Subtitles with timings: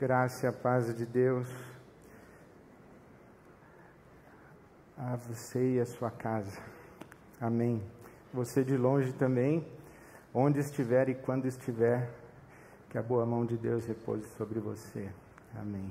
[0.00, 1.46] graça e a paz de Deus
[4.96, 6.58] a você e a sua casa.
[7.38, 7.82] Amém.
[8.32, 9.62] Você de longe também,
[10.32, 12.10] onde estiver e quando estiver,
[12.88, 15.10] que a boa mão de Deus repouse sobre você.
[15.54, 15.90] Amém.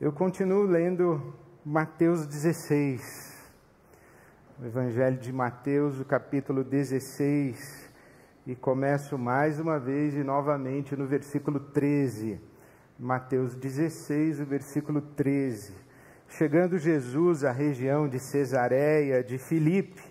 [0.00, 3.52] Eu continuo lendo Mateus 16,
[4.62, 7.92] o Evangelho de Mateus, o capítulo 16,
[8.46, 12.47] e começo mais uma vez e novamente no versículo 13.
[13.00, 15.72] Mateus 16, o versículo 13.
[16.30, 20.02] Chegando Jesus à região de Cesareia de Filipe,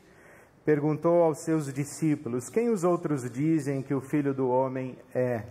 [0.64, 5.44] perguntou aos seus discípulos: Quem os outros dizem que o filho do homem é?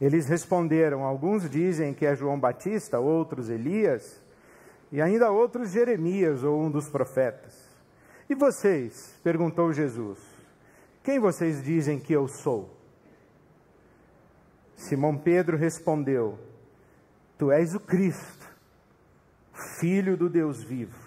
[0.00, 4.22] Eles responderam: Alguns dizem que é João Batista, outros Elias,
[4.90, 7.68] e ainda outros Jeremias ou um dos profetas.
[8.26, 9.20] E vocês?
[9.22, 10.18] perguntou Jesus:
[11.02, 12.73] Quem vocês dizem que eu sou?
[14.84, 16.38] Simão Pedro respondeu:
[17.38, 18.46] Tu és o Cristo,
[19.80, 20.98] filho do Deus vivo.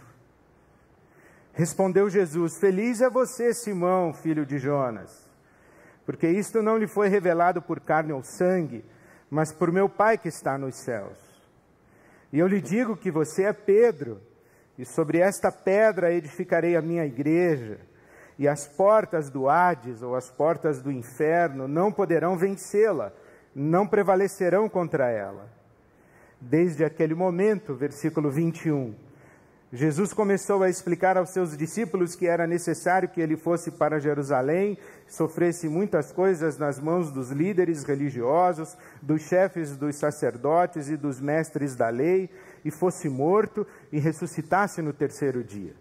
[1.53, 5.29] Respondeu Jesus: Feliz é você, Simão, filho de Jonas,
[6.05, 8.83] porque isto não lhe foi revelado por carne ou sangue,
[9.29, 11.17] mas por meu Pai que está nos céus.
[12.33, 14.19] E eu lhe digo que você é Pedro,
[14.75, 17.79] e sobre esta pedra edificarei a minha igreja,
[18.39, 23.13] e as portas do Hades ou as portas do inferno não poderão vencê-la,
[23.57, 25.49] não prevalecerão contra ela.
[26.39, 28.93] Desde aquele momento, versículo 21,
[29.73, 34.77] Jesus começou a explicar aos seus discípulos que era necessário que ele fosse para Jerusalém,
[35.07, 41.75] sofresse muitas coisas nas mãos dos líderes religiosos, dos chefes dos sacerdotes e dos mestres
[41.75, 42.29] da lei,
[42.63, 45.73] e fosse morto e ressuscitasse no terceiro dia.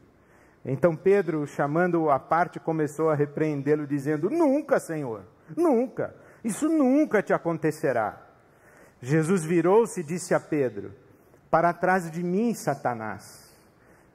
[0.65, 5.23] Então Pedro, chamando-o à parte, começou a repreendê-lo, dizendo: Nunca, Senhor,
[5.55, 6.13] nunca,
[6.45, 8.23] isso nunca te acontecerá.
[9.01, 10.95] Jesus virou-se e disse a Pedro:
[11.51, 13.47] Para trás de mim, Satanás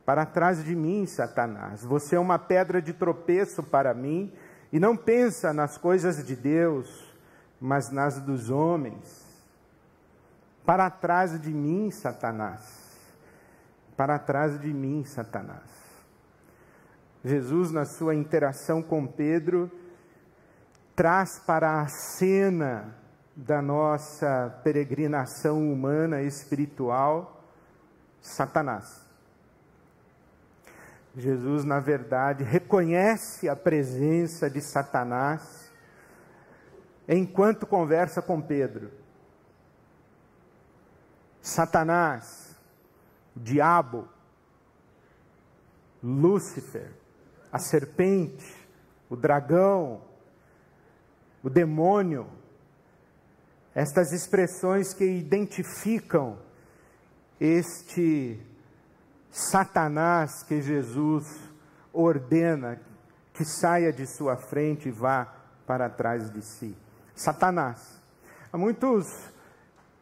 [0.05, 1.83] para trás de mim, Satanás.
[1.83, 4.29] Você é uma pedra de tropeço para mim
[4.71, 7.15] e não pensa nas coisas de Deus,
[7.59, 9.25] mas nas dos homens.
[10.65, 12.61] Para trás de mim, Satanás.
[13.95, 15.69] Para trás de mim, Satanás.
[17.23, 19.71] Jesus, na sua interação com Pedro,
[21.01, 22.95] traz para a cena
[23.35, 27.43] da nossa peregrinação humana e espiritual
[28.21, 29.01] Satanás.
[31.15, 35.73] Jesus, na verdade, reconhece a presença de Satanás
[37.09, 38.91] enquanto conversa com Pedro.
[41.41, 42.55] Satanás,
[43.35, 44.07] diabo,
[46.03, 46.91] Lúcifer,
[47.51, 48.55] a serpente,
[49.09, 50.10] o dragão,
[51.43, 52.27] o demônio,
[53.73, 56.37] estas expressões que identificam
[57.39, 58.39] este
[59.31, 61.25] Satanás que Jesus
[61.93, 62.79] ordena
[63.33, 65.33] que saia de sua frente e vá
[65.65, 66.77] para trás de si.
[67.15, 68.01] Satanás.
[68.51, 69.07] Há muitos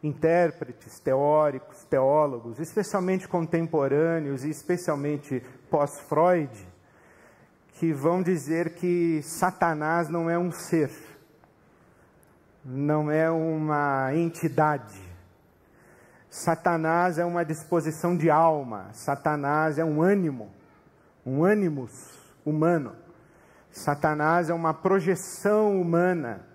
[0.02, 6.52] intérpretes, teóricos, teólogos, especialmente contemporâneos e especialmente pós-Freud,
[7.74, 10.90] que vão dizer que Satanás não é um ser,
[12.64, 15.10] não é uma entidade,
[16.30, 20.52] Satanás é uma disposição de alma, Satanás é um ânimo,
[21.26, 21.92] um ânimos
[22.46, 22.96] humano.
[23.72, 26.46] Satanás é uma projeção humana,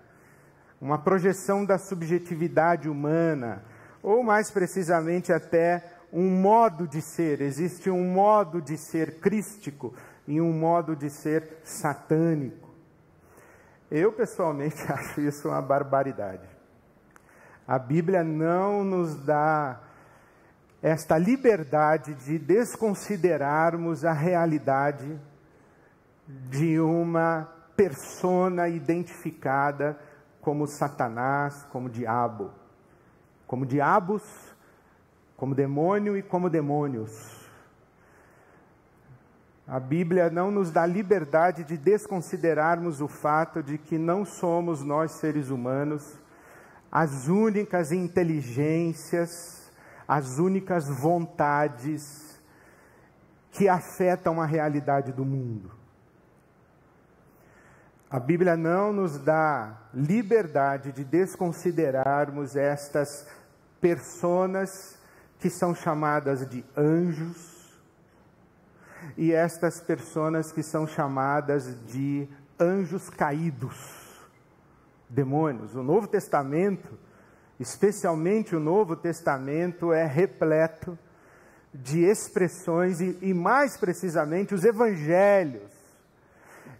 [0.79, 3.63] uma projeção da subjetividade humana,
[4.01, 7.41] ou mais precisamente até um modo de ser.
[7.41, 9.93] Existe um modo de ser crístico
[10.25, 12.64] e um modo de ser satânico.
[13.97, 16.45] Eu pessoalmente acho isso uma barbaridade.
[17.65, 19.79] A Bíblia não nos dá
[20.81, 25.17] esta liberdade de desconsiderarmos a realidade
[26.27, 29.97] de uma persona identificada
[30.41, 32.51] como Satanás, como diabo,
[33.47, 34.23] como diabos,
[35.37, 37.34] como demônio e como demônios.
[39.67, 45.13] A Bíblia não nos dá liberdade de desconsiderarmos o fato de que não somos nós
[45.13, 46.19] seres humanos
[46.91, 49.69] as únicas inteligências,
[50.07, 52.39] as únicas vontades
[53.51, 55.71] que afetam a realidade do mundo.
[58.09, 63.27] A Bíblia não nos dá liberdade de desconsiderarmos estas
[63.81, 64.97] personas
[65.39, 67.54] que são chamadas de anjos
[69.17, 72.27] e estas personas que são chamadas de
[72.59, 73.75] anjos caídos
[75.09, 75.75] demônios.
[75.75, 77.05] O Novo Testamento
[77.59, 80.97] especialmente o Novo Testamento, é repleto
[81.73, 85.71] de expressões, e, e mais precisamente os evangelhos,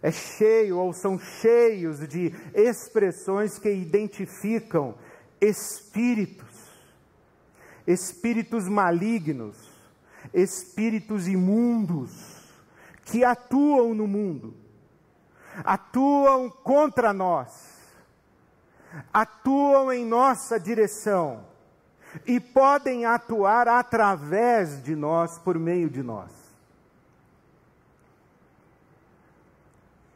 [0.02, 4.94] é cheio ou são cheios de expressões que identificam
[5.40, 6.46] espíritos,
[7.86, 9.65] espíritos malignos,
[10.36, 12.44] espíritos imundos
[13.06, 14.54] que atuam no mundo,
[15.64, 17.80] atuam contra nós,
[19.10, 21.46] atuam em nossa direção
[22.26, 26.30] e podem atuar através de nós, por meio de nós.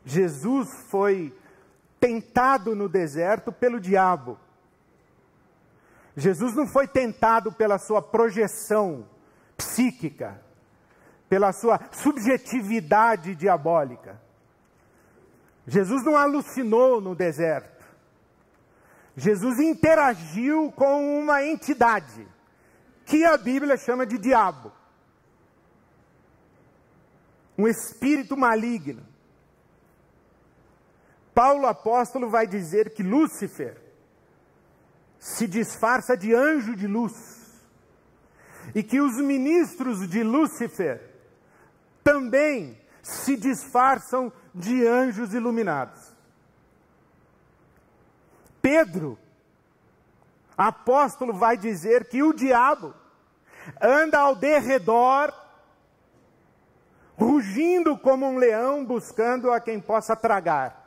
[0.04, 1.34] Jesus foi
[1.98, 4.38] tentado no deserto pelo diabo.
[6.14, 9.06] Jesus não foi tentado pela sua projeção
[9.60, 10.40] psíquica,
[11.28, 14.20] pela sua subjetividade diabólica.
[15.66, 17.84] Jesus não alucinou no deserto.
[19.16, 22.26] Jesus interagiu com uma entidade
[23.04, 24.72] que a Bíblia chama de diabo.
[27.56, 29.06] Um espírito maligno.
[31.34, 33.80] Paulo apóstolo vai dizer que Lúcifer
[35.18, 37.39] se disfarça de anjo de luz
[38.74, 41.00] e que os ministros de Lúcifer
[42.02, 46.12] também se disfarçam de anjos iluminados.
[48.60, 49.18] Pedro,
[50.56, 52.94] apóstolo, vai dizer que o diabo
[53.80, 55.32] anda ao derredor,
[57.16, 60.80] rugindo como um leão, buscando a quem possa tragar.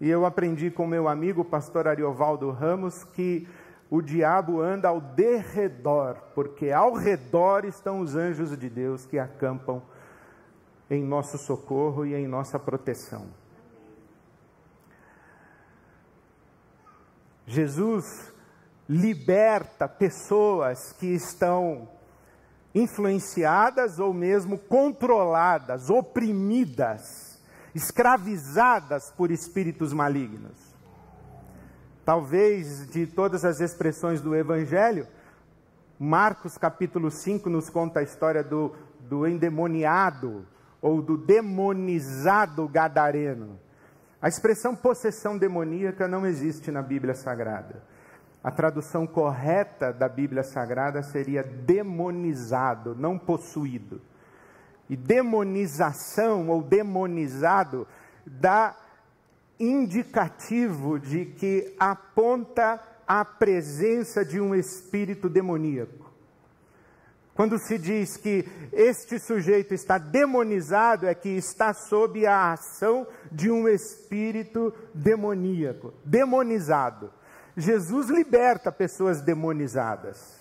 [0.00, 3.46] E eu aprendi com meu amigo, pastor Ariovaldo Ramos, que
[3.90, 9.82] o diabo anda ao derredor, porque ao redor estão os anjos de Deus que acampam
[10.88, 13.26] em nosso socorro e em nossa proteção.
[17.46, 18.32] Jesus
[18.88, 21.88] liberta pessoas que estão
[22.72, 27.40] influenciadas ou mesmo controladas, oprimidas,
[27.74, 30.69] escravizadas por espíritos malignos.
[32.04, 35.06] Talvez de todas as expressões do Evangelho,
[35.98, 40.46] Marcos capítulo 5 nos conta a história do, do endemoniado
[40.80, 43.60] ou do demonizado gadareno.
[44.20, 47.82] A expressão possessão demoníaca não existe na Bíblia Sagrada.
[48.42, 54.00] A tradução correta da Bíblia Sagrada seria demonizado, não possuído.
[54.88, 57.86] E demonização ou demonizado
[58.26, 58.74] dá
[59.60, 66.10] indicativo de que aponta a presença de um espírito demoníaco.
[67.34, 73.50] Quando se diz que este sujeito está demonizado, é que está sob a ação de
[73.50, 77.10] um espírito demoníaco, demonizado.
[77.56, 80.40] Jesus liberta pessoas demonizadas.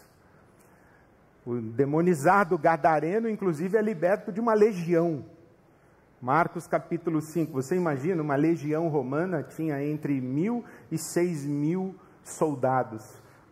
[1.46, 5.26] O demonizado gadareno, inclusive, é liberto de uma legião.
[6.22, 13.06] Marcos capítulo 5, você imagina, uma legião romana tinha entre mil e seis mil soldados.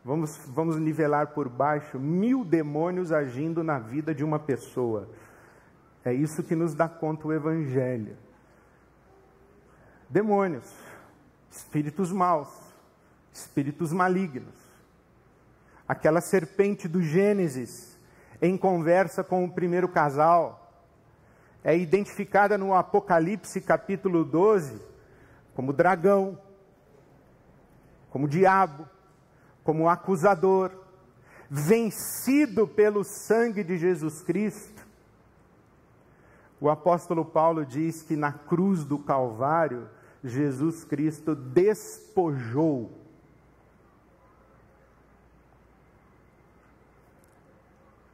[0.03, 5.09] Vamos, vamos nivelar por baixo mil demônios agindo na vida de uma pessoa.
[6.03, 8.17] É isso que nos dá conta o Evangelho.
[10.09, 10.69] Demônios,
[11.49, 12.49] espíritos maus,
[13.31, 14.55] espíritos malignos.
[15.87, 17.97] Aquela serpente do Gênesis,
[18.41, 20.66] em conversa com o primeiro casal,
[21.67, 24.81] é identificada no Apocalipse capítulo 12
[25.53, 26.39] como dragão,
[28.09, 28.87] como diabo
[29.65, 30.71] como acusador,
[31.49, 34.87] vencido pelo sangue de Jesus Cristo.
[36.57, 39.89] O apóstolo Paulo diz que na cruz do Calvário,
[40.23, 42.89] Jesus Cristo despojou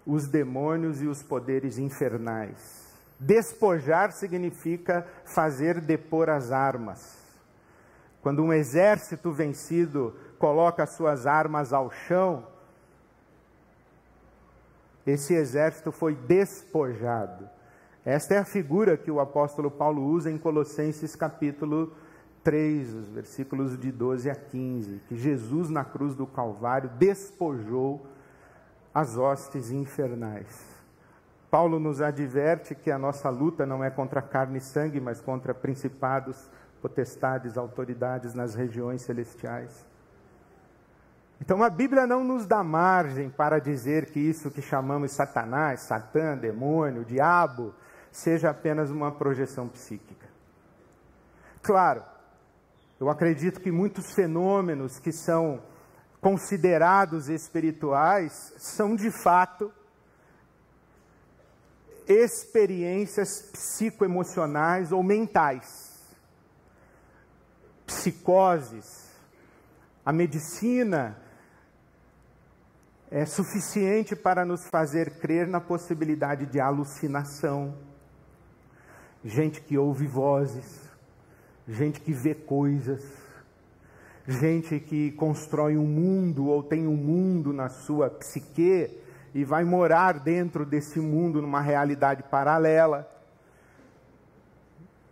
[0.07, 2.82] os demônios e os poderes infernais.
[3.25, 7.17] Despojar significa fazer depor as armas.
[8.21, 12.45] Quando um exército vencido coloca suas armas ao chão,
[15.07, 17.49] esse exército foi despojado.
[18.05, 21.93] Esta é a figura que o apóstolo Paulo usa em Colossenses capítulo
[22.43, 28.05] 3, os versículos de 12 a 15, que Jesus na cruz do Calvário despojou
[28.93, 30.72] as hostes infernais.
[31.53, 35.53] Paulo nos adverte que a nossa luta não é contra carne e sangue, mas contra
[35.53, 36.49] principados,
[36.81, 39.85] potestades, autoridades nas regiões celestiais.
[41.39, 46.35] Então a Bíblia não nos dá margem para dizer que isso que chamamos Satanás, Satã,
[46.35, 47.75] demônio, diabo,
[48.11, 50.25] seja apenas uma projeção psíquica.
[51.61, 52.01] Claro,
[52.99, 55.61] eu acredito que muitos fenômenos que são
[56.19, 59.71] considerados espirituais são de fato
[62.07, 65.99] experiências psicoemocionais ou mentais,
[67.85, 69.11] psicoses.
[70.05, 71.17] A medicina
[73.09, 77.75] é suficiente para nos fazer crer na possibilidade de alucinação.
[79.23, 80.81] Gente que ouve vozes,
[81.67, 83.03] gente que vê coisas,
[84.27, 89.02] gente que constrói um mundo ou tem um mundo na sua psique
[89.33, 93.09] e vai morar dentro desse mundo numa realidade paralela.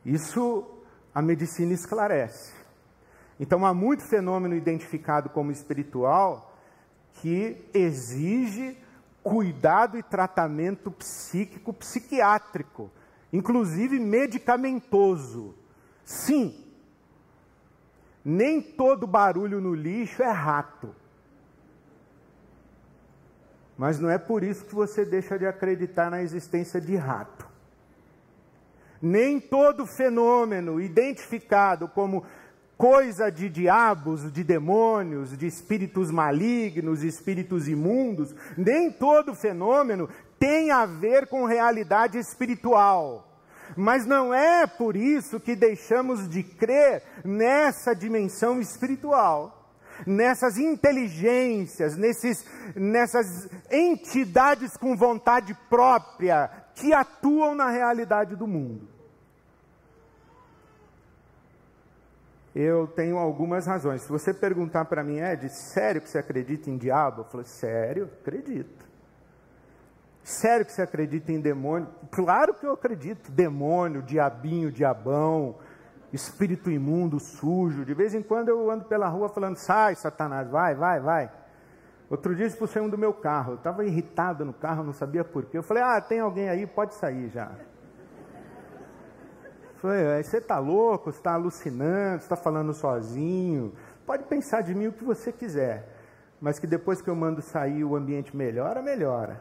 [0.05, 0.67] Isso
[1.13, 2.53] a medicina esclarece.
[3.39, 6.55] Então há muito fenômeno identificado como espiritual
[7.15, 8.77] que exige
[9.23, 12.91] cuidado e tratamento psíquico, psiquiátrico,
[13.33, 15.55] inclusive medicamentoso.
[16.03, 16.63] Sim,
[18.23, 20.95] nem todo barulho no lixo é rato.
[23.81, 27.49] Mas não é por isso que você deixa de acreditar na existência de rato.
[29.01, 32.23] Nem todo fenômeno identificado como
[32.77, 40.07] coisa de diabos, de demônios, de espíritos malignos, espíritos imundos, nem todo fenômeno
[40.37, 43.35] tem a ver com realidade espiritual.
[43.75, 49.60] Mas não é por isso que deixamos de crer nessa dimensão espiritual
[50.05, 58.87] nessas inteligências, nesses, nessas entidades com vontade própria que atuam na realidade do mundo.
[62.53, 64.01] Eu tenho algumas razões.
[64.01, 67.21] Se você perguntar para mim, Ed, sério que você acredita em diabo?
[67.21, 68.85] Eu falo, sério, acredito.
[70.23, 71.87] Sério que você acredita em demônio?
[72.11, 73.31] Claro que eu acredito.
[73.31, 75.55] Demônio, diabinho, diabão,
[76.13, 77.85] espírito imundo, sujo.
[77.85, 81.31] De vez em quando eu ando pela rua falando: sai, Satanás, vai, vai, vai.
[82.09, 83.53] Outro dia expulsei um do meu carro.
[83.53, 85.57] Eu estava irritado no carro, não sabia porquê.
[85.57, 87.51] Eu falei: ah, tem alguém aí, pode sair já.
[89.73, 93.73] Eu falei: você está louco, você está alucinando, você está falando sozinho.
[94.05, 95.87] Pode pensar de mim o que você quiser.
[96.41, 99.39] Mas que depois que eu mando sair o ambiente melhora, melhora.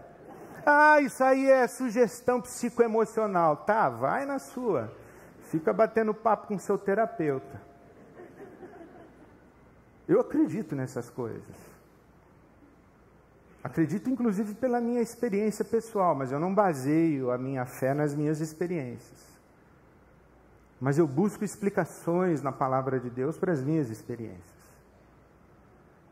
[0.65, 3.57] Ah, isso aí é sugestão psicoemocional.
[3.57, 4.93] Tá, vai na sua.
[5.51, 7.61] Fica batendo papo com seu terapeuta.
[10.07, 11.43] Eu acredito nessas coisas.
[13.63, 18.41] Acredito inclusive pela minha experiência pessoal, mas eu não baseio a minha fé nas minhas
[18.41, 19.19] experiências.
[20.81, 24.61] Mas eu busco explicações na palavra de Deus para as minhas experiências.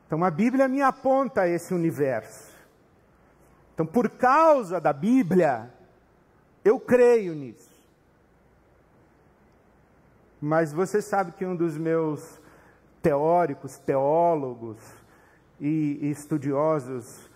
[0.06, 2.52] Então a Bíblia me aponta a esse universo.
[3.72, 5.72] Então, por causa da Bíblia,
[6.64, 7.67] eu creio nisso.
[10.40, 12.40] Mas você sabe que um dos meus
[13.02, 14.78] teóricos, teólogos
[15.60, 17.28] e estudiosos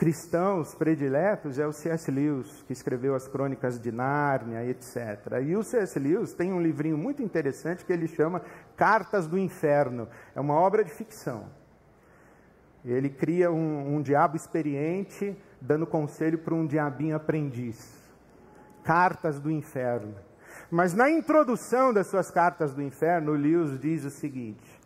[0.00, 2.10] cristãos prediletos é o C.S.
[2.10, 5.42] Lewis, que escreveu as Crônicas de Nárnia, etc.
[5.44, 5.98] E o C.S.
[5.98, 8.40] Lewis tem um livrinho muito interessante que ele chama
[8.76, 10.08] Cartas do Inferno.
[10.34, 11.50] É uma obra de ficção.
[12.82, 17.94] Ele cria um, um diabo experiente dando conselho para um diabinho aprendiz.
[18.82, 20.14] Cartas do Inferno.
[20.70, 24.80] Mas na introdução das suas cartas do inferno, Lewis diz o seguinte: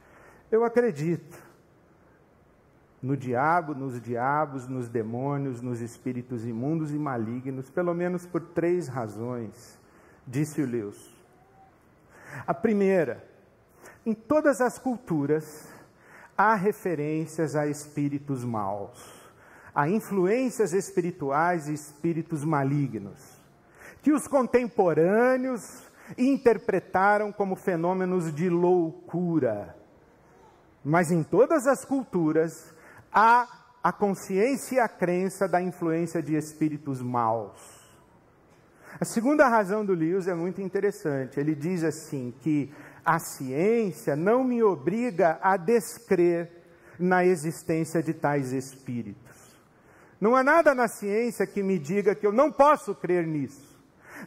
[0.50, 1.38] Eu acredito
[3.02, 8.88] no diabo, nos diabos, nos demônios, nos espíritos imundos e malignos, pelo menos por três
[8.88, 9.78] razões,
[10.26, 11.14] disse o Lewis.
[12.46, 13.22] A primeira,
[14.06, 15.68] em todas as culturas
[16.36, 19.12] há referências a espíritos maus,
[19.74, 23.33] a influências espirituais e espíritos malignos
[24.04, 25.82] que os contemporâneos
[26.18, 29.74] interpretaram como fenômenos de loucura.
[30.84, 32.70] Mas em todas as culturas
[33.10, 33.48] há
[33.82, 37.82] a consciência e a crença da influência de espíritos maus.
[39.00, 41.40] A segunda razão do Lewis é muito interessante.
[41.40, 42.70] Ele diz assim que
[43.02, 46.50] a ciência não me obriga a descrer
[46.98, 49.56] na existência de tais espíritos.
[50.20, 53.73] Não há nada na ciência que me diga que eu não posso crer nisso.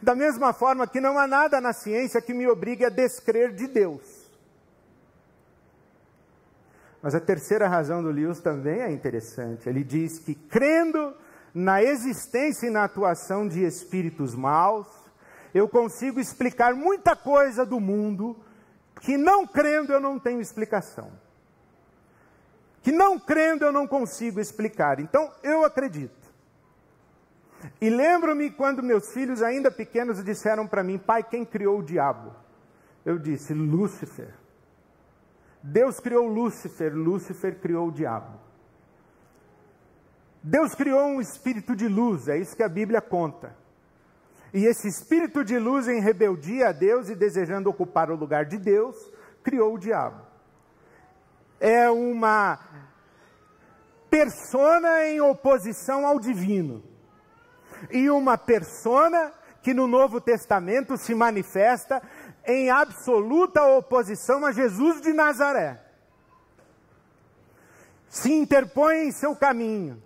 [0.02, 3.66] Da mesma forma que não há nada na ciência que me obrigue a descrer de
[3.66, 4.28] Deus.
[7.02, 9.68] Mas a terceira razão do Lewis também é interessante.
[9.68, 11.14] Ele diz que crendo
[11.54, 14.86] na existência e na atuação de espíritos maus,
[15.54, 18.36] eu consigo explicar muita coisa do mundo
[19.00, 21.10] que não crendo eu não tenho explicação.
[22.82, 25.00] Que não crendo eu não consigo explicar.
[25.00, 26.17] Então eu acredito.
[27.80, 32.34] E lembro-me quando meus filhos, ainda pequenos, disseram para mim: Pai, quem criou o diabo?
[33.04, 34.34] Eu disse: Lúcifer.
[35.62, 38.38] Deus criou Lúcifer, Lúcifer criou o diabo.
[40.42, 43.54] Deus criou um espírito de luz, é isso que a Bíblia conta.
[44.54, 48.56] E esse espírito de luz, em rebeldia a Deus e desejando ocupar o lugar de
[48.56, 48.96] Deus,
[49.42, 50.22] criou o diabo.
[51.60, 52.58] É uma
[54.08, 56.82] persona em oposição ao divino.
[57.90, 59.32] E uma persona
[59.62, 62.02] que no Novo Testamento se manifesta
[62.44, 65.80] em absoluta oposição a Jesus de Nazaré.
[68.08, 70.02] Se interpõe em seu caminho,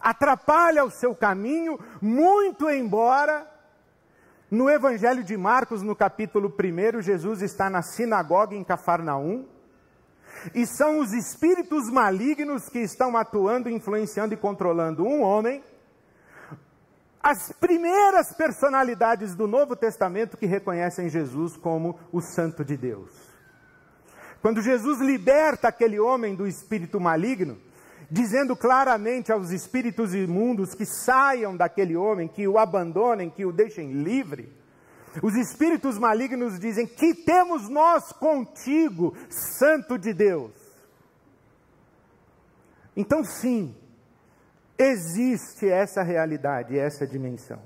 [0.00, 3.48] atrapalha o seu caminho, muito embora
[4.50, 9.46] no Evangelho de Marcos, no capítulo 1, Jesus está na sinagoga em Cafarnaum,
[10.54, 15.62] e são os espíritos malignos que estão atuando, influenciando e controlando um homem
[17.22, 23.10] as primeiras personalidades do Novo Testamento que reconhecem Jesus como o Santo de Deus.
[24.40, 27.58] Quando Jesus liberta aquele homem do espírito maligno,
[28.10, 33.92] dizendo claramente aos espíritos imundos que saiam daquele homem, que o abandonem, que o deixem
[33.92, 34.50] livre,
[35.22, 40.52] os espíritos malignos dizem: Que temos nós contigo, Santo de Deus?
[42.96, 43.74] Então, sim,
[44.82, 47.60] Existe essa realidade, essa dimensão.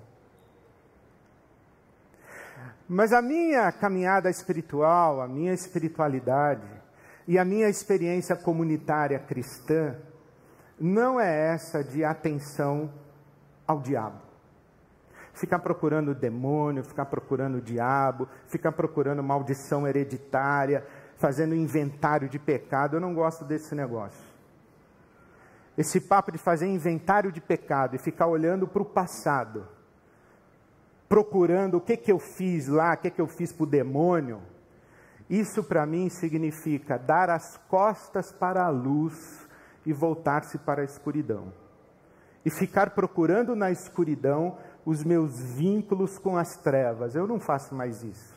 [2.89, 6.67] Mas a minha caminhada espiritual, a minha espiritualidade
[7.29, 9.97] e a minha experiência comunitária cristã
[10.77, 12.93] não é essa de atenção
[13.65, 14.21] ao diabo.
[15.35, 20.87] Ficar procurando demônio, ficar procurando diabo, ficar procurando maldição hereditária,
[21.17, 24.25] fazendo inventário de pecado, eu não gosto desse negócio.
[25.77, 29.67] Esse papo de fazer inventário de pecado e ficar olhando para o passado,
[31.09, 34.41] procurando o que, que eu fiz lá, o que, que eu fiz para o demônio,
[35.29, 39.49] isso para mim significa dar as costas para a luz
[39.85, 41.53] e voltar-se para a escuridão.
[42.45, 47.15] E ficar procurando na escuridão os meus vínculos com as trevas.
[47.15, 48.35] Eu não faço mais isso.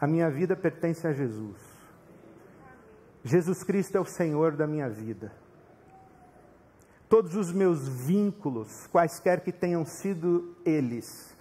[0.00, 1.56] A minha vida pertence a Jesus.
[3.24, 5.32] Jesus Cristo é o Senhor da minha vida
[7.12, 11.36] todos os meus vínculos, quaisquer que tenham sido eles,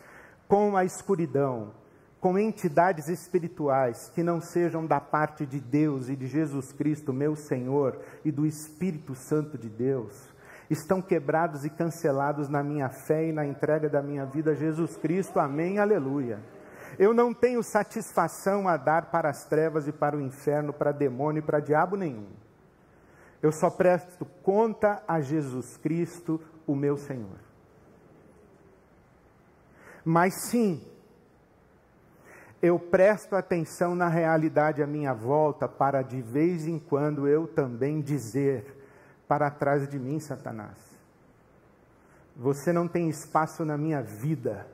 [0.45, 1.71] com a escuridão,
[2.19, 7.37] com entidades espirituais que não sejam da parte de Deus e de Jesus Cristo, meu
[7.37, 10.30] Senhor, e do Espírito Santo de Deus,
[10.71, 14.95] estão quebrados e cancelados na minha fé e na entrega da minha vida a Jesus
[14.95, 15.39] Cristo.
[15.39, 16.39] Amém, aleluia.
[16.97, 21.39] Eu não tenho satisfação a dar para as trevas e para o inferno, para demônio
[21.39, 22.27] e para diabo nenhum.
[23.41, 27.39] Eu só presto conta a Jesus Cristo, o meu Senhor.
[30.05, 30.85] Mas sim,
[32.61, 38.01] eu presto atenção na realidade à minha volta, para de vez em quando eu também
[38.01, 38.80] dizer:
[39.31, 40.77] para trás de mim, Satanás.
[42.35, 44.67] Você não tem espaço na minha vida,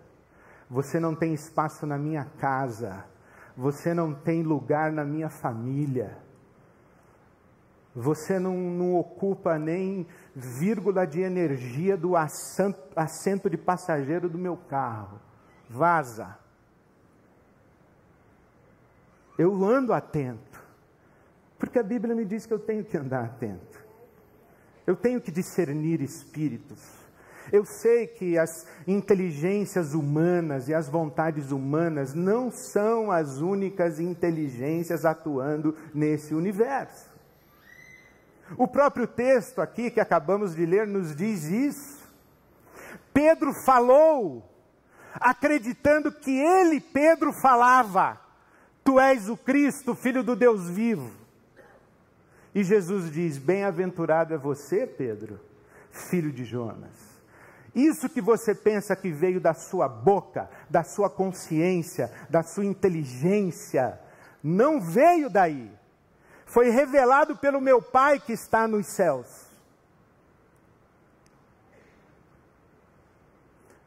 [0.67, 3.05] você não tem espaço na minha casa,
[3.55, 6.17] você não tem lugar na minha família
[7.99, 14.55] você não, não ocupa nem vírgula de energia do assento, assento de passageiro do meu
[14.55, 15.19] carro.
[15.67, 16.37] Vaza.
[19.35, 20.63] Eu ando atento,
[21.57, 23.86] porque a Bíblia me diz que eu tenho que andar atento.
[24.87, 26.79] Eu tenho que discernir espíritos.
[27.51, 35.03] Eu sei que as inteligências humanas e as vontades humanas não são as únicas inteligências
[35.03, 37.09] atuando nesse universo.
[38.57, 42.07] O próprio texto aqui que acabamos de ler nos diz isso.
[43.13, 44.49] Pedro falou,
[45.15, 48.19] acreditando que ele, Pedro, falava:
[48.85, 51.11] Tu és o Cristo, filho do Deus vivo.
[52.57, 55.39] E Jesus diz: Bem-aventurado é você, Pedro,
[55.91, 56.89] filho de Jonas.
[57.75, 63.99] Isso que você pensa que veio da sua boca, da sua consciência, da sua inteligência,
[64.43, 65.71] não veio daí
[66.47, 69.45] foi revelado pelo meu Pai que está nos céus.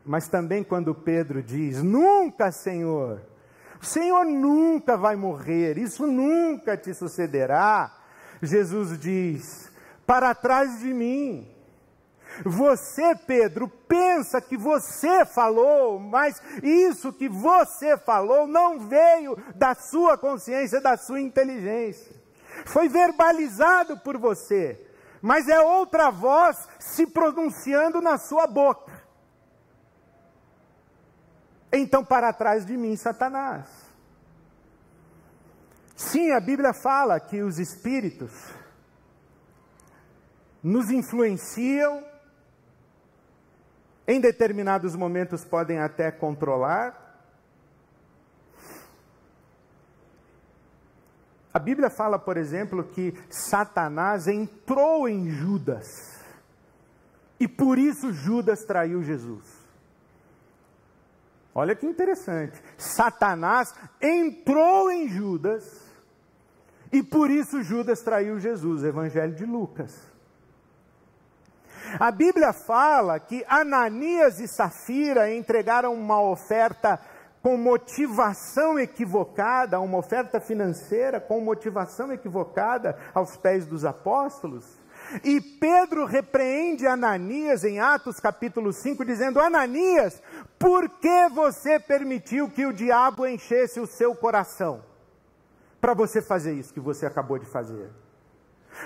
[0.05, 3.21] Mas também quando Pedro diz: Nunca, Senhor,
[3.83, 7.97] o Senhor nunca vai morrer, isso nunca te sucederá.
[8.43, 9.71] Jesus diz:
[10.07, 11.47] Para trás de mim.
[12.45, 20.17] Você, Pedro, pensa que você falou, mas isso que você falou não veio da sua
[20.17, 22.21] consciência, da sua inteligência
[22.65, 24.81] foi verbalizado por você,
[25.21, 29.01] mas é outra voz se pronunciando na sua boca.
[31.73, 33.67] Então, para trás de mim, Satanás.
[36.01, 38.33] Sim, a Bíblia fala que os espíritos
[40.63, 42.03] nos influenciam,
[44.09, 46.97] em determinados momentos podem até controlar.
[51.53, 56.19] A Bíblia fala, por exemplo, que Satanás entrou em Judas
[57.39, 59.45] e por isso Judas traiu Jesus.
[61.55, 62.59] Olha que interessante.
[62.79, 65.80] Satanás entrou em Judas
[66.93, 68.85] e por isso Judas traiu Jesus.
[68.85, 70.11] Evangelho de Lucas.
[71.99, 77.01] A Bíblia fala que Ananias e Safira entregaram uma oferta
[77.43, 84.79] com motivação equivocada, uma oferta financeira com motivação equivocada aos pés dos apóstolos.
[85.25, 90.23] E Pedro repreende Ananias em Atos capítulo 5, dizendo: Ananias,
[90.59, 94.90] por que você permitiu que o diabo enchesse o seu coração?
[95.81, 97.91] Para você fazer isso que você acabou de fazer.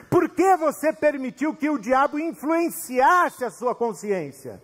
[0.08, 4.62] Por que você permitiu que o diabo influenciasse a sua consciência?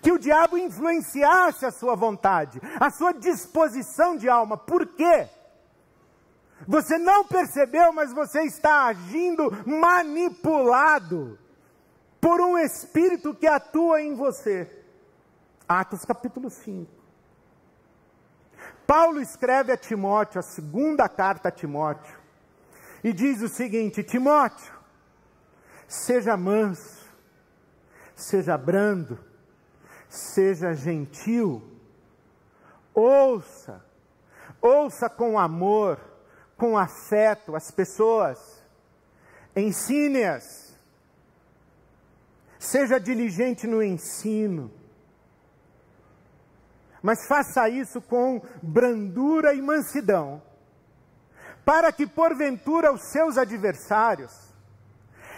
[0.00, 4.56] Que o diabo influenciasse a sua vontade, a sua disposição de alma.
[4.56, 5.28] Por quê?
[6.66, 11.38] Você não percebeu, mas você está agindo manipulado
[12.20, 14.84] por um espírito que atua em você.
[15.68, 16.95] Atos capítulo 5.
[18.86, 22.16] Paulo escreve a Timóteo, a segunda carta a Timóteo,
[23.02, 24.72] e diz o seguinte: Timóteo,
[25.88, 27.04] seja manso,
[28.14, 29.18] seja brando,
[30.08, 31.62] seja gentil,
[32.94, 33.84] ouça,
[34.60, 36.00] ouça com amor
[36.56, 38.62] com afeto as pessoas,
[39.54, 40.74] ensine-as,
[42.58, 44.70] seja diligente no ensino,
[47.06, 50.42] mas faça isso com brandura e mansidão,
[51.64, 54.32] para que porventura os seus adversários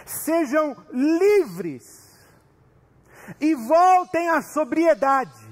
[0.03, 2.09] sejam livres
[3.39, 5.47] e voltem à sobriedade,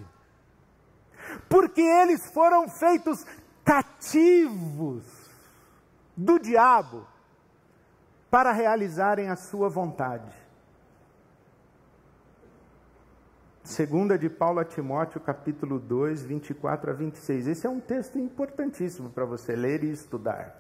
[1.48, 3.24] porque eles foram feitos
[3.64, 5.04] cativos
[6.16, 7.08] do diabo
[8.32, 10.47] para realizarem a sua vontade.
[13.68, 17.48] Segunda de Paulo a Timóteo, capítulo 2, 24 a 26.
[17.48, 20.56] Esse é um texto importantíssimo para você ler e estudar.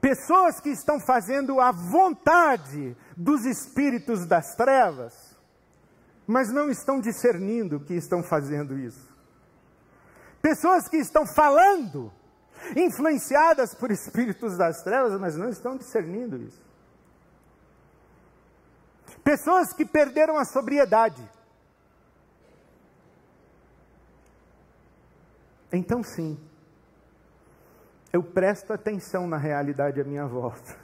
[0.00, 5.36] Pessoas que estão fazendo a vontade dos espíritos das trevas,
[6.26, 9.08] mas não estão discernindo que estão fazendo isso.
[10.42, 12.12] Pessoas que estão falando
[12.74, 16.65] influenciadas por espíritos das trevas, mas não estão discernindo isso.
[19.26, 21.20] Pessoas que perderam a sobriedade.
[25.72, 26.38] Então, sim,
[28.12, 30.78] eu presto atenção na realidade à minha volta.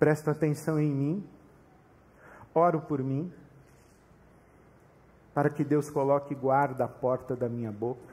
[0.00, 1.30] Presto atenção em mim,
[2.52, 3.32] oro por mim,
[5.32, 8.10] para que Deus coloque guarda à porta da minha boca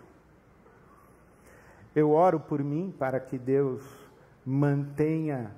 [1.98, 3.84] eu oro por mim para que Deus
[4.46, 5.52] mantenha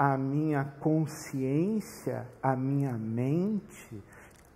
[0.00, 4.02] a minha consciência, a minha mente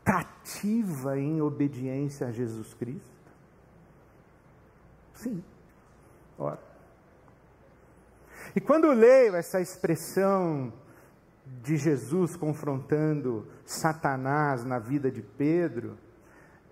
[0.02, 3.30] cativa em obediência a Jesus Cristo?
[5.12, 5.44] Sim,
[6.38, 6.58] oro.
[8.56, 10.72] E quando leio essa expressão
[11.62, 15.98] de Jesus confrontando Satanás na vida de Pedro,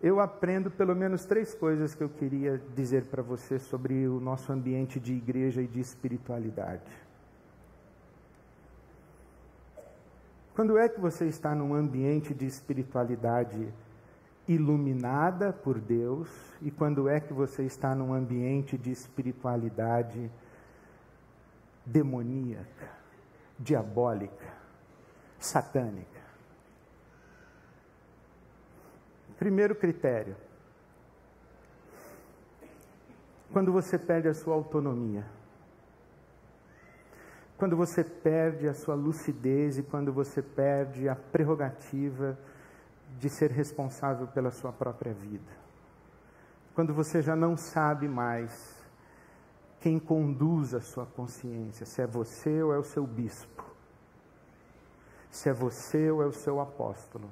[0.03, 4.51] eu aprendo pelo menos três coisas que eu queria dizer para você sobre o nosso
[4.51, 7.12] ambiente de igreja e de espiritualidade.
[10.55, 13.73] Quando é que você está num ambiente de espiritualidade
[14.47, 16.29] iluminada por Deus?
[16.61, 20.31] E quando é que você está num ambiente de espiritualidade
[21.87, 22.91] demoníaca,
[23.59, 24.47] diabólica,
[25.39, 26.21] satânica?
[29.39, 30.37] Primeiro critério:
[33.51, 35.27] quando você perde a sua autonomia,
[37.63, 42.37] quando você perde a sua lucidez e quando você perde a prerrogativa
[43.21, 45.53] de ser responsável pela sua própria vida.
[46.75, 48.83] Quando você já não sabe mais
[49.79, 53.65] quem conduz a sua consciência, se é você ou é o seu bispo,
[55.31, 57.31] se é você ou é o seu apóstolo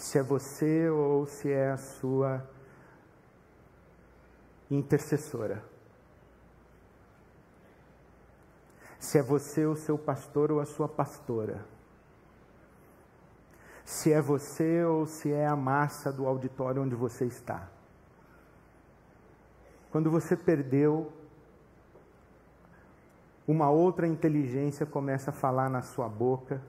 [0.00, 2.42] se é você ou se é a sua
[4.70, 5.62] intercessora.
[9.00, 11.64] Se é você o seu pastor ou a sua pastora.
[13.82, 17.68] Se é você ou se é a massa do auditório onde você está.
[19.90, 21.12] quando você perdeu,
[23.48, 26.62] uma outra inteligência começa a falar na sua boca,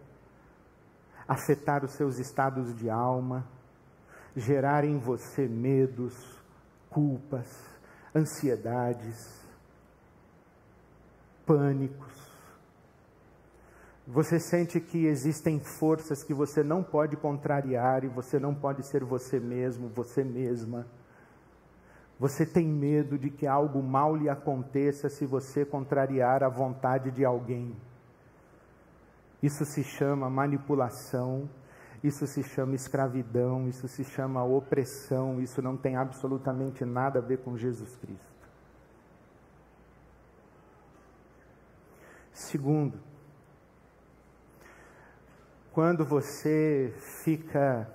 [1.27, 3.45] afetar os seus estados de alma,
[4.35, 6.41] gerar em você medos,
[6.89, 7.47] culpas,
[8.15, 9.45] ansiedades,
[11.45, 12.20] pânicos.
[14.13, 19.05] Você sente que existem forças que você não pode contrariar e você não pode ser
[19.05, 20.85] você mesmo, você mesma.
[22.19, 27.23] Você tem medo de que algo mal lhe aconteça se você contrariar a vontade de
[27.23, 27.73] alguém.
[29.41, 31.49] Isso se chama manipulação,
[32.03, 37.37] isso se chama escravidão, isso se chama opressão, isso não tem absolutamente nada a ver
[37.37, 38.49] com Jesus Cristo.
[42.33, 43.10] Segundo,
[45.73, 47.89] quando você fica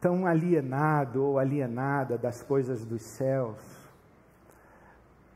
[0.00, 3.58] tão alienado ou alienada das coisas dos céus,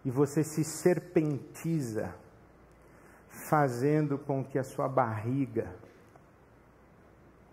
[0.04, 2.14] e você se serpentiza,
[3.28, 5.74] fazendo com que a sua barriga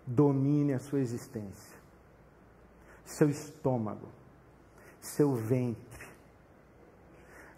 [0.06, 1.76] domine a sua existência,
[3.04, 4.08] seu estômago,
[5.00, 6.06] seu ventre.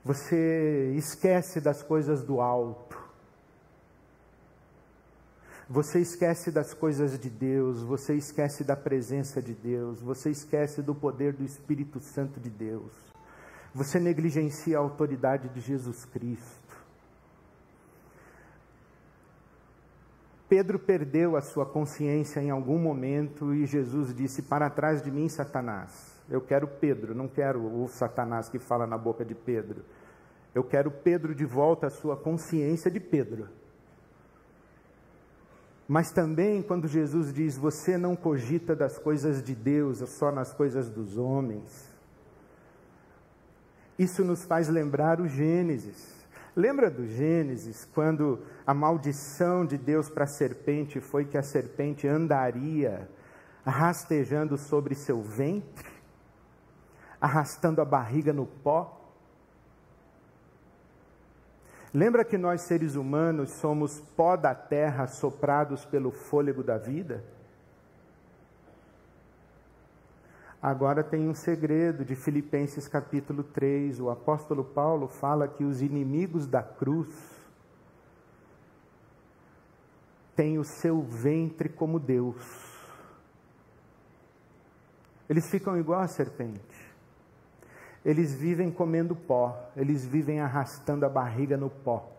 [0.04, 3.01] Você esquece das coisas do alto,
[5.72, 10.94] você esquece das coisas de Deus, você esquece da presença de Deus, você esquece do
[10.94, 12.92] poder do Espírito Santo de Deus.
[13.74, 16.76] Você negligencia a autoridade de Jesus Cristo.
[20.46, 25.26] Pedro perdeu a sua consciência em algum momento e Jesus disse: Para trás de mim,
[25.26, 26.20] Satanás.
[26.28, 29.82] Eu quero Pedro, não quero o Satanás que fala na boca de Pedro.
[30.54, 33.61] Eu quero Pedro de volta à sua consciência de Pedro.
[35.92, 40.88] Mas também quando Jesus diz: Você não cogita das coisas de Deus, só nas coisas
[40.88, 41.92] dos homens.
[43.98, 46.24] Isso nos faz lembrar o Gênesis.
[46.56, 52.08] Lembra do Gênesis, quando a maldição de Deus para a serpente foi que a serpente
[52.08, 53.06] andaria
[53.62, 55.90] rastejando sobre seu ventre,
[57.20, 59.01] arrastando a barriga no pó?
[61.94, 67.22] Lembra que nós seres humanos somos pó da terra soprados pelo fôlego da vida?
[70.60, 74.00] Agora tem um segredo de Filipenses capítulo 3.
[74.00, 77.12] O apóstolo Paulo fala que os inimigos da cruz
[80.34, 82.42] têm o seu ventre como Deus.
[85.28, 86.71] Eles ficam igual a serpente
[88.04, 92.10] eles vivem comendo pó, eles vivem arrastando a barriga no pó.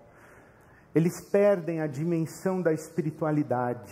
[0.96, 3.91] Eles perdem a dimensão da espiritualidade.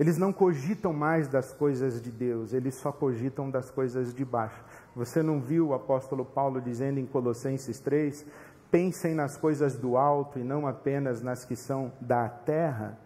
[0.00, 4.64] Eles não cogitam mais das coisas de Deus, eles só cogitam das coisas de baixo.
[4.96, 8.26] Você não viu o apóstolo Paulo dizendo em Colossenses 3:
[8.70, 12.98] pensem nas coisas do alto e não apenas nas que são da terra?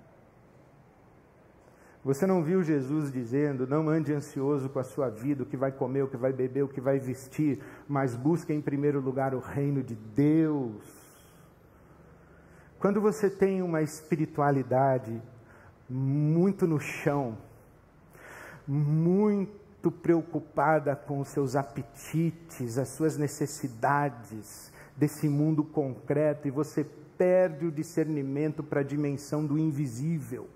[2.06, 5.72] Você não viu Jesus dizendo: não ande ansioso com a sua vida, o que vai
[5.72, 9.40] comer, o que vai beber, o que vai vestir, mas busque em primeiro lugar o
[9.40, 10.84] reino de Deus.
[12.78, 15.20] Quando você tem uma espiritualidade
[15.90, 17.36] muito no chão,
[18.68, 26.86] muito preocupada com os seus apetites, as suas necessidades desse mundo concreto, e você
[27.18, 30.46] perde o discernimento para a dimensão do invisível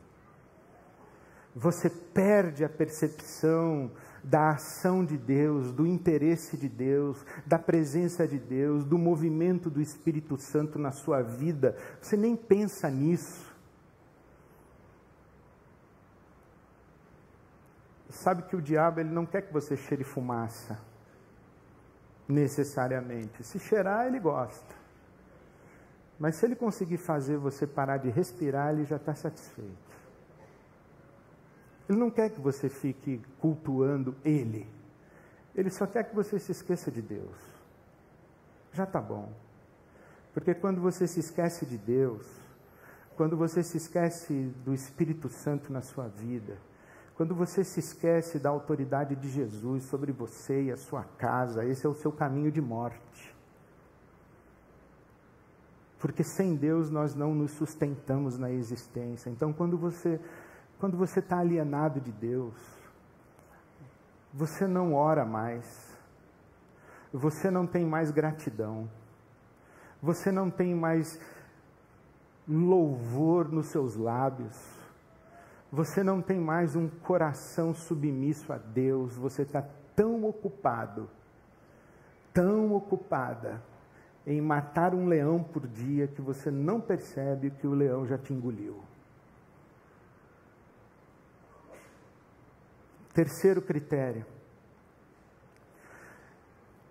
[1.54, 3.90] você perde a percepção
[4.22, 9.80] da ação de Deus, do interesse de Deus, da presença de Deus, do movimento do
[9.80, 11.76] Espírito Santo na sua vida.
[12.00, 13.50] Você nem pensa nisso.
[18.10, 20.78] Sabe que o diabo ele não quer que você cheire fumaça,
[22.28, 23.42] necessariamente.
[23.42, 24.74] Se cheirar, ele gosta.
[26.18, 29.89] Mas se ele conseguir fazer você parar de respirar, ele já está satisfeito.
[31.90, 34.64] Ele não quer que você fique cultuando Ele.
[35.56, 37.36] Ele só quer que você se esqueça de Deus.
[38.72, 39.32] Já está bom.
[40.32, 42.24] Porque quando você se esquece de Deus,
[43.16, 46.56] quando você se esquece do Espírito Santo na sua vida,
[47.16, 51.84] quando você se esquece da autoridade de Jesus sobre você e a sua casa, esse
[51.84, 53.34] é o seu caminho de morte.
[55.98, 59.28] Porque sem Deus nós não nos sustentamos na existência.
[59.28, 60.20] Então, quando você
[60.80, 62.54] quando você está alienado de Deus,
[64.32, 65.94] você não ora mais,
[67.12, 68.88] você não tem mais gratidão,
[70.02, 71.20] você não tem mais
[72.48, 74.58] louvor nos seus lábios,
[75.70, 79.62] você não tem mais um coração submisso a Deus, você está
[79.94, 81.10] tão ocupado,
[82.32, 83.62] tão ocupada
[84.26, 88.32] em matar um leão por dia que você não percebe que o leão já te
[88.32, 88.89] engoliu.
[93.12, 94.24] Terceiro critério.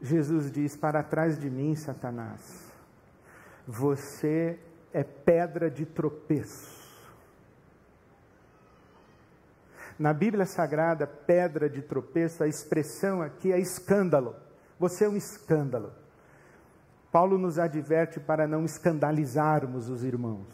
[0.02, 2.70] Jesus diz: Para trás de mim, Satanás,
[3.68, 4.60] você
[4.94, 6.80] é pedra de tropeço.
[9.98, 14.36] Na Bíblia Sagrada, pedra de tropeço, a expressão aqui é escândalo.
[14.80, 15.92] Você é um escândalo.
[17.12, 20.48] Paulo nos adverte para não escandalizarmos os irmãos.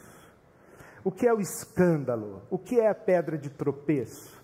[1.03, 2.41] O que é o escândalo?
[2.49, 4.34] O que é a pedra de tropeço?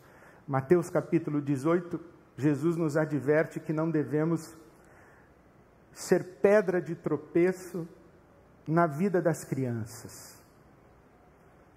[0.52, 1.98] Mateus capítulo 18,
[2.36, 4.54] Jesus nos adverte que não devemos
[5.94, 7.88] ser pedra de tropeço
[8.68, 10.38] na vida das crianças.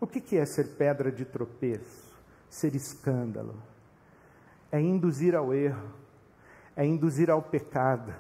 [0.00, 2.12] O que é ser pedra de tropeço?
[2.50, 3.54] ser escândalo,
[4.72, 5.92] é induzir ao erro,
[6.74, 8.12] é induzir ao pecado,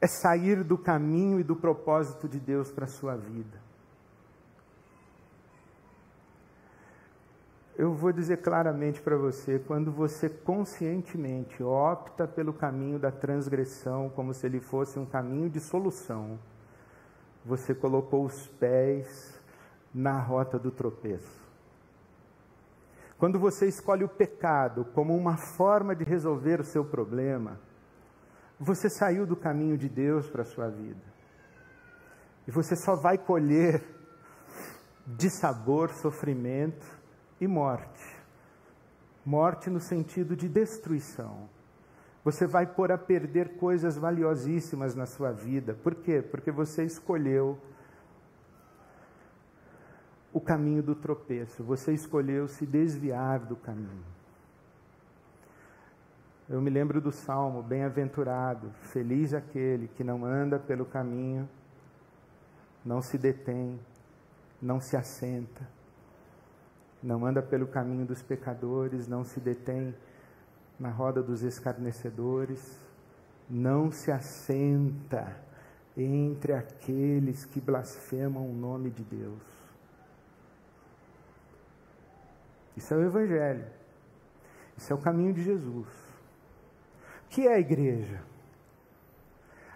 [0.00, 3.61] é sair do caminho e do propósito de Deus para a sua vida.
[7.76, 14.34] Eu vou dizer claramente para você: quando você conscientemente opta pelo caminho da transgressão, como
[14.34, 16.38] se ele fosse um caminho de solução,
[17.44, 19.40] você colocou os pés
[19.92, 21.42] na rota do tropeço.
[23.18, 27.58] Quando você escolhe o pecado como uma forma de resolver o seu problema,
[28.58, 31.00] você saiu do caminho de Deus para a sua vida.
[32.46, 33.82] E você só vai colher
[35.06, 37.01] dissabor, sofrimento
[37.42, 38.16] e morte.
[39.26, 41.48] Morte no sentido de destruição.
[42.24, 45.74] Você vai pôr a perder coisas valiosíssimas na sua vida.
[45.74, 46.22] Por quê?
[46.22, 47.58] Porque você escolheu
[50.32, 54.04] o caminho do tropeço, você escolheu se desviar do caminho.
[56.48, 61.48] Eu me lembro do salmo: Bem-aventurado, feliz aquele que não anda pelo caminho,
[62.84, 63.80] não se detém,
[64.60, 65.68] não se assenta,
[67.02, 69.94] não anda pelo caminho dos pecadores, não se detém
[70.78, 72.78] na roda dos escarnecedores,
[73.50, 75.36] não se assenta
[75.96, 79.42] entre aqueles que blasfemam o nome de Deus.
[82.76, 83.66] Isso é o Evangelho.
[84.76, 85.88] Isso é o caminho de Jesus.
[87.26, 88.22] O que é a igreja?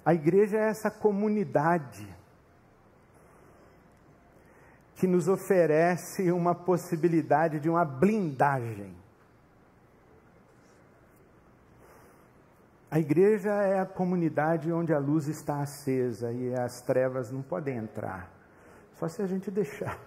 [0.05, 2.16] A igreja é essa comunidade
[4.97, 8.97] que nos oferece uma possibilidade de uma blindagem.
[12.91, 17.77] A igreja é a comunidade onde a luz está acesa e as trevas não podem
[17.77, 18.33] entrar,
[18.95, 19.99] só se a gente deixar.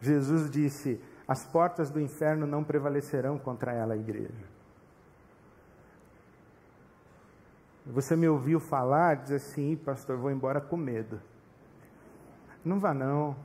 [0.00, 4.48] Jesus disse: as portas do inferno não prevalecerão contra ela, a igreja.
[7.84, 11.20] Você me ouviu falar, diz assim, pastor, vou embora com medo.
[12.64, 13.36] Não vá não.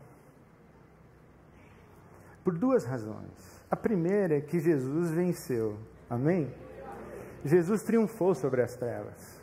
[2.43, 3.63] Por duas razões.
[3.69, 5.77] A primeira é que Jesus venceu.
[6.09, 6.53] Amém?
[7.43, 9.35] Jesus triunfou sobre as trevas.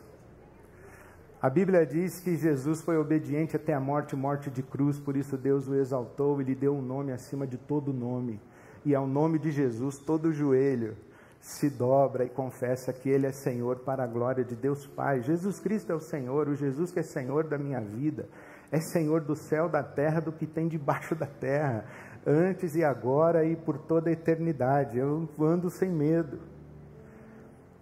[1.41, 5.35] A Bíblia diz que Jesus foi obediente até a morte, morte de cruz, por isso
[5.35, 8.39] Deus o exaltou e lhe deu um nome acima de todo nome.
[8.85, 10.95] E ao nome de Jesus, todo joelho
[11.41, 15.21] se dobra e confessa que Ele é Senhor para a glória de Deus Pai.
[15.21, 18.29] Jesus Cristo é o Senhor, o Jesus que é Senhor da minha vida,
[18.73, 21.85] é Senhor do céu, da terra, do que tem debaixo da terra,
[22.25, 24.97] antes e agora e por toda a eternidade.
[24.97, 26.39] Eu ando sem medo.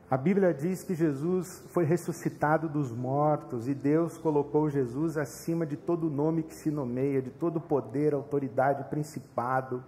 [0.10, 5.78] A Bíblia diz que Jesus foi ressuscitado dos mortos e Deus colocou Jesus acima de
[5.78, 9.82] todo nome que se nomeia, de todo poder, autoridade, principado.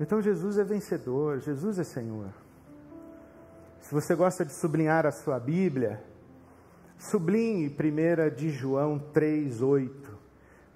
[0.00, 2.30] Então Jesus é vencedor, Jesus é Senhor.
[3.80, 6.02] Se você gosta de sublinhar a sua Bíblia,
[7.02, 9.90] sublinhe 1 de João 3,8.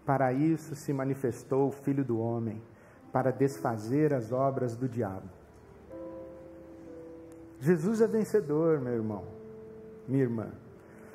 [0.05, 2.61] Para isso se manifestou o Filho do Homem,
[3.13, 5.29] para desfazer as obras do diabo.
[7.61, 9.25] Jesus é vencedor, meu irmão,
[10.07, 10.49] minha irmã.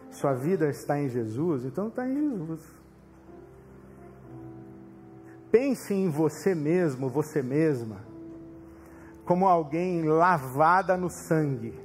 [0.09, 2.61] Sua vida está em Jesus, então está em Jesus.
[5.51, 7.97] Pense em você mesmo, você mesma,
[9.25, 11.77] como alguém lavada no sangue.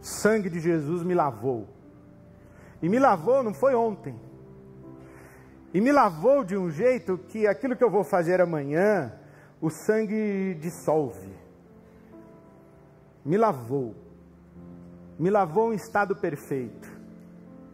[0.00, 1.79] sangue de Jesus me lavou.
[2.82, 4.14] E me lavou não foi ontem.
[5.72, 9.12] E me lavou de um jeito que aquilo que eu vou fazer amanhã,
[9.60, 11.40] o sangue dissolve
[13.24, 13.94] me lavou,
[15.18, 16.90] me lavou em estado perfeito,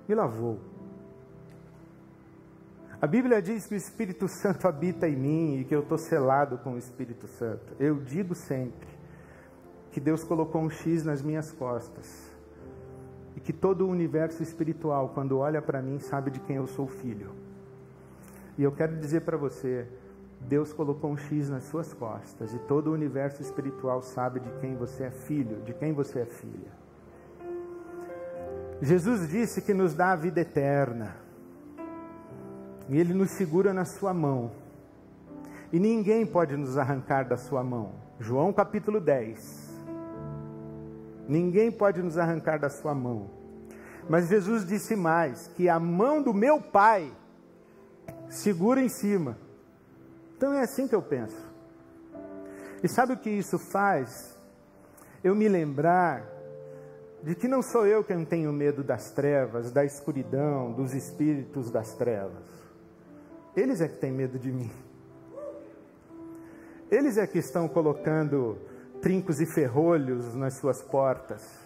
[0.09, 0.59] me lavou.
[3.01, 6.59] A Bíblia diz que o Espírito Santo habita em mim e que eu estou selado
[6.59, 7.75] com o Espírito Santo.
[7.79, 8.89] Eu digo sempre
[9.93, 12.36] que Deus colocou um X nas minhas costas.
[13.47, 17.31] Que todo o universo espiritual, quando olha para mim, sabe de quem eu sou filho.
[18.59, 19.87] E eu quero dizer para você,
[20.41, 24.75] Deus colocou um X nas suas costas e todo o universo espiritual sabe de quem
[24.75, 26.73] você é filho, de quem você é filha.
[28.83, 31.15] Jesus disse que nos dá a vida eterna.
[32.89, 34.51] E Ele nos segura na sua mão.
[35.73, 37.93] E ninguém pode nos arrancar da sua mão.
[38.19, 39.85] João capítulo 10.
[41.29, 43.36] Ninguém pode nos arrancar da sua mão.
[44.09, 47.13] Mas Jesus disse mais: que a mão do meu Pai
[48.29, 49.39] segura em cima.
[50.37, 51.37] Então é assim que eu penso.
[52.83, 54.37] E sabe o que isso faz?
[55.25, 56.25] Eu me lembrar
[57.23, 61.95] de que não sou eu quem tenho medo das trevas, da escuridão, dos espíritos das
[61.95, 62.45] trevas.
[63.57, 64.71] Eles é que têm medo de mim.
[66.91, 68.59] Eles é que estão colocando
[69.01, 71.66] trincos e ferrolhos nas suas portas.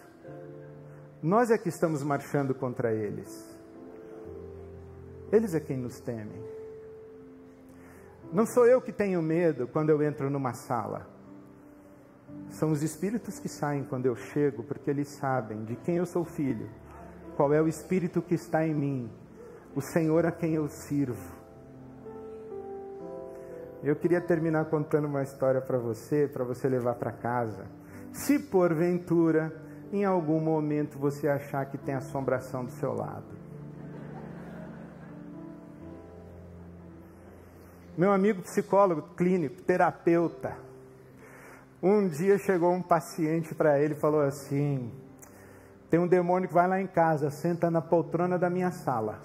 [1.21, 3.29] Nós é que estamos marchando contra eles.
[5.31, 6.43] Eles é quem nos temem.
[8.33, 11.07] Não sou eu que tenho medo quando eu entro numa sala.
[12.49, 16.25] São os espíritos que saem quando eu chego, porque eles sabem de quem eu sou
[16.25, 16.69] filho,
[17.35, 19.11] qual é o espírito que está em mim,
[19.75, 21.39] o Senhor a quem eu sirvo.
[23.83, 27.65] Eu queria terminar contando uma história para você, para você levar para casa.
[28.11, 29.51] Se porventura,
[29.91, 33.41] em algum momento você achar que tem assombração do seu lado.
[37.97, 40.55] Meu amigo psicólogo clínico, terapeuta,
[41.83, 44.91] um dia chegou um paciente para ele e falou assim:
[45.89, 49.19] tem um demônio que vai lá em casa, senta na poltrona da minha sala.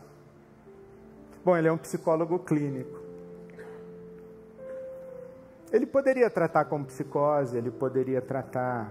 [1.44, 2.98] Bom, ele é um psicólogo clínico.
[5.70, 8.90] Ele poderia tratar como psicose, ele poderia tratar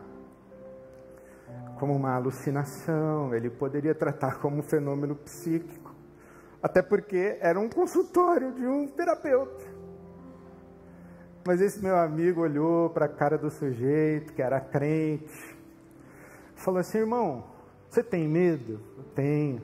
[1.79, 5.93] como uma alucinação, ele poderia tratar como um fenômeno psíquico.
[6.61, 9.65] Até porque era um consultório de um terapeuta.
[11.45, 15.55] Mas esse meu amigo olhou para a cara do sujeito, que era crente,
[16.55, 17.43] falou assim: irmão,
[17.87, 18.79] você tem medo?
[18.97, 19.61] Eu tenho.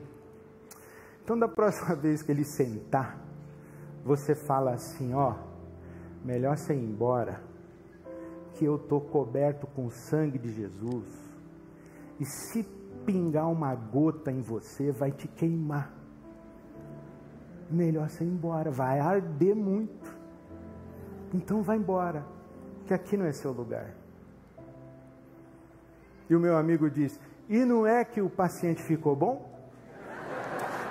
[1.24, 3.18] Então, da próxima vez que ele sentar,
[4.04, 5.34] você fala assim: ó,
[6.24, 7.42] melhor você ir embora,
[8.54, 11.31] que eu estou coberto com o sangue de Jesus,
[12.24, 12.62] se
[13.04, 16.02] pingar uma gota em você, vai te queimar
[17.72, 20.14] melhor você ir embora, vai arder muito.
[21.32, 22.24] Então vai embora,
[22.86, 23.94] que aqui não é seu lugar.
[26.28, 27.18] E o meu amigo diz:
[27.48, 29.50] E não é que o paciente ficou bom?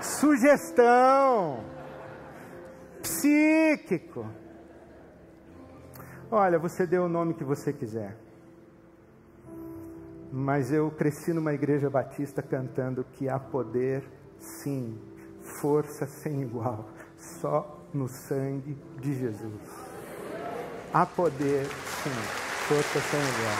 [0.01, 1.63] Sugestão
[3.01, 4.25] psíquico.
[6.31, 8.17] Olha, você deu o nome que você quiser.
[10.31, 14.03] Mas eu cresci numa igreja batista cantando que há poder,
[14.39, 14.97] sim,
[15.41, 19.61] força sem igual, só no sangue de Jesus.
[20.93, 22.09] Há poder, sim,
[22.67, 23.57] força sem igual,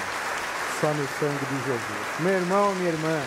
[0.80, 2.20] só no sangue de Jesus.
[2.22, 3.22] Meu irmão, minha irmã,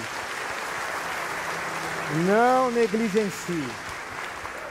[2.27, 3.69] não negligencie,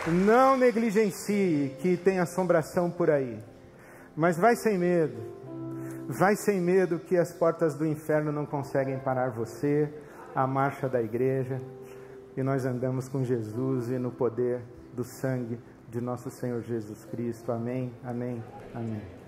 [0.08, 3.40] não negligencie que tem assombração por aí,
[4.16, 5.43] mas vai sem medo,
[6.08, 9.92] vai sem medo que as portas do inferno não conseguem parar você,
[10.36, 11.62] a marcha da igreja,
[12.36, 14.62] e nós andamos com Jesus e no poder
[14.94, 17.52] do sangue de nosso Senhor Jesus Cristo.
[17.52, 18.44] Amém, amém,
[18.74, 19.23] amém.